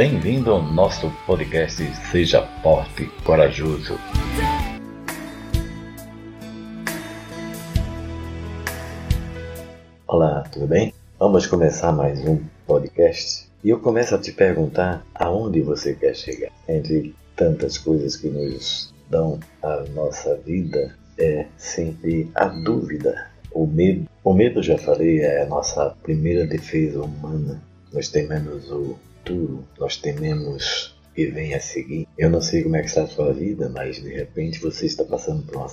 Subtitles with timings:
[0.00, 3.98] Bem-vindo ao nosso podcast Seja Forte, Corajoso.
[10.06, 10.94] Olá, tudo bem?
[11.18, 13.46] Vamos começar mais um podcast.
[13.62, 16.50] E eu começo a te perguntar aonde você quer chegar.
[16.66, 24.08] Entre tantas coisas que nos dão a nossa vida, é sempre a dúvida, o medo.
[24.24, 27.60] O medo, já falei, é a nossa primeira defesa humana.
[27.92, 28.96] Nós tememos o
[29.30, 32.06] futuro, nós tememos que venha a seguir.
[32.18, 35.04] Eu não sei como é que está a sua vida, mas de repente você está
[35.04, 35.68] passando por uma,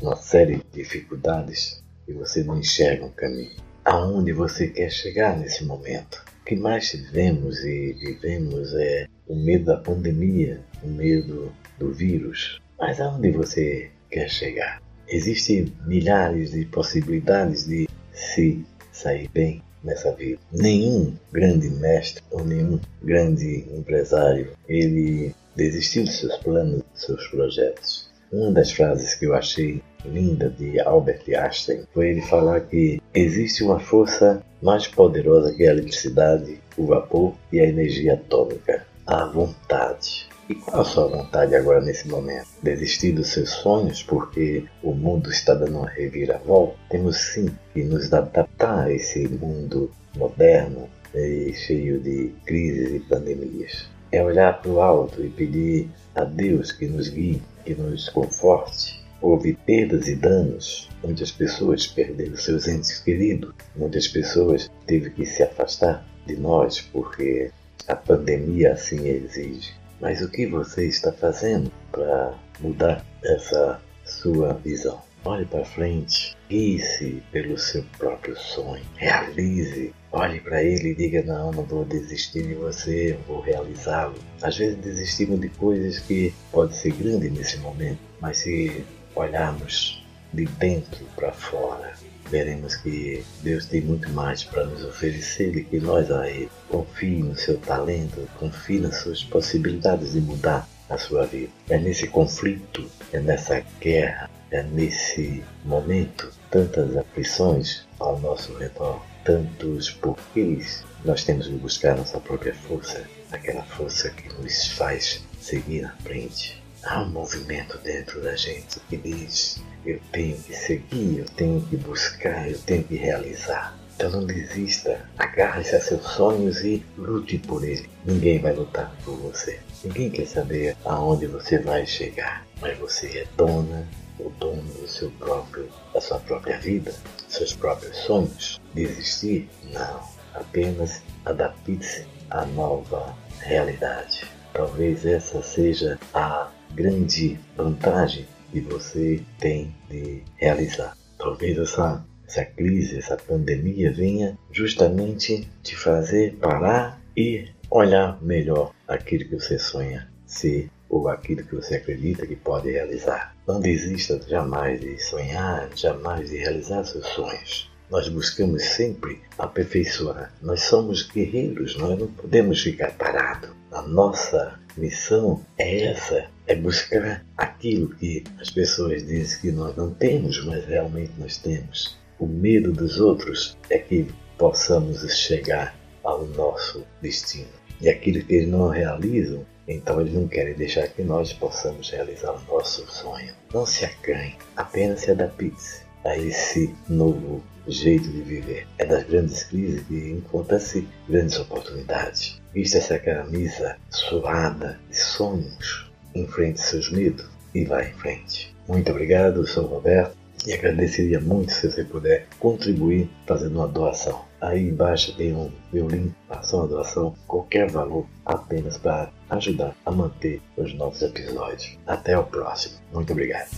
[0.00, 3.56] uma série de dificuldades e você não enxerga um caminho.
[3.84, 6.24] Aonde você quer chegar nesse momento?
[6.40, 12.60] O que mais vemos e vivemos é o medo da pandemia, o medo do vírus.
[12.78, 14.82] Mas aonde você quer chegar?
[15.08, 20.40] Existem milhares de possibilidades de se sair bem nessa vida.
[20.52, 28.08] Nenhum grande mestre ou nenhum grande empresário ele desistiu de seus planos, de seus projetos.
[28.32, 33.62] Uma das frases que eu achei linda de Albert Einstein foi ele falar que existe
[33.62, 40.28] uma força mais poderosa que a eletricidade, o vapor e a energia atômica, a vontade.
[40.48, 42.46] E qual a sua vontade agora nesse momento?
[42.62, 46.76] Desistir dos seus sonhos porque o mundo está dando uma reviravolta?
[46.88, 53.88] Temos sim que nos adaptar a esse mundo moderno e cheio de crises e pandemias.
[54.12, 59.04] É olhar para o alto e pedir a Deus que nos guie, que nos conforte.
[59.20, 60.88] Houve perdas e danos.
[61.02, 63.52] Muitas pessoas perderam seus entes queridos.
[63.74, 67.50] Muitas pessoas teve que se afastar de nós porque
[67.88, 69.74] a pandemia assim exige.
[70.00, 75.00] Mas o que você está fazendo para mudar essa sua visão?
[75.24, 79.92] Olhe para frente, guie-se pelo seu próprio sonho, realize.
[80.12, 84.14] Olhe para ele e diga: Não, não vou desistir de você, vou realizá-lo.
[84.40, 88.84] Às vezes desistimos de coisas que pode ser grande nesse momento, mas se
[89.16, 91.92] olharmos de dentro para fora,
[92.30, 96.50] veremos que Deus tem muito mais para nos oferecer do que nós a Ele.
[96.68, 101.52] Confie no seu talento, confie nas suas possibilidades de mudar a sua vida.
[101.68, 109.90] É nesse conflito, é nessa guerra, é nesse momento, tantas aflições ao nosso redor, tantos
[109.90, 115.90] porquês, nós temos que buscar nossa própria força, aquela força que nos faz seguir à
[116.02, 116.65] frente.
[116.88, 121.76] Há um movimento dentro da gente que diz: eu tenho que seguir, eu tenho que
[121.76, 123.76] buscar, eu tenho que realizar.
[123.96, 127.90] Então não desista, agarre-se a seus sonhos e lute por ele.
[128.04, 129.58] Ninguém vai lutar por você.
[129.82, 133.88] Ninguém quer saber aonde você vai chegar, mas você é dona,
[134.20, 136.94] o dono do seu próprio, da sua própria vida,
[137.26, 138.60] seus próprios sonhos.
[138.74, 139.50] Desistir?
[139.72, 140.00] Não.
[140.34, 144.24] Apenas adapte-se à nova realidade.
[144.52, 150.94] Talvez essa seja a grande vantagem que você tem de realizar.
[151.18, 159.24] Talvez essa, essa crise, essa pandemia venha justamente te fazer parar e olhar melhor aquilo
[159.24, 163.34] que você sonha ser ou aquilo que você acredita que pode realizar.
[163.48, 167.70] Não desista jamais de sonhar, jamais de realizar seus sonhos.
[167.90, 170.32] Nós buscamos sempre aperfeiçoar.
[170.42, 173.50] Nós somos guerreiros, nós não podemos ficar parados.
[173.72, 179.92] A nossa missão é essa, é buscar aquilo que as pessoas dizem que nós não
[179.92, 181.96] temos, mas realmente nós temos.
[182.18, 184.06] O medo dos outros é que
[184.38, 187.48] possamos chegar ao nosso destino.
[187.80, 192.32] E aquilo que eles não realizam, então eles não querem deixar que nós possamos realizar
[192.32, 193.34] o nosso sonho.
[193.52, 198.66] Não se acanhe, apenas se adapte a esse novo jeito de viver.
[198.78, 202.40] É das grandes crises que encontra-se grandes oportunidades.
[202.54, 208.54] Vista essa camisa suada de sonhos, enfrente seus medos e vá em frente.
[208.68, 213.68] Muito obrigado, eu sou o Roberto e agradeceria muito se você puder contribuir fazendo uma
[213.68, 214.24] doação.
[214.40, 220.40] Aí embaixo tem um link, faça uma doação, qualquer valor, apenas para ajudar a manter
[220.56, 221.76] os novos episódios.
[221.86, 222.76] Até o próximo.
[222.92, 223.48] Muito obrigado.